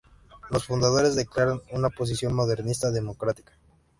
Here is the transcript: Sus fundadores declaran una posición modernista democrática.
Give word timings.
Sus 0.51 0.65
fundadores 0.65 1.15
declaran 1.15 1.61
una 1.73 1.91
posición 1.91 2.33
modernista 2.33 2.89
democrática. 2.89 3.53